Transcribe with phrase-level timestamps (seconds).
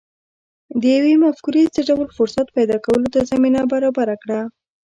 [0.97, 4.39] یوې مفکورې څه ډول فرصت پیدا کولو ته زمینه برابره کړه